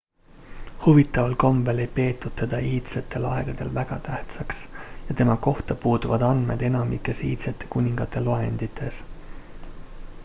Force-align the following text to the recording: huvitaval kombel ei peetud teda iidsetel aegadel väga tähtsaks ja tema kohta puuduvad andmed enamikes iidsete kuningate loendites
huvitaval 0.85 1.33
kombel 1.43 1.81
ei 1.83 1.89
peetud 1.97 2.33
teda 2.41 2.61
iidsetel 2.69 3.27
aegadel 3.33 3.69
väga 3.75 3.99
tähtsaks 4.09 4.65
ja 5.11 5.19
tema 5.21 5.37
kohta 5.49 5.79
puuduvad 5.85 6.27
andmed 6.31 6.67
enamikes 6.71 7.25
iidsete 7.31 7.71
kuningate 7.79 8.27
loendites 8.31 9.01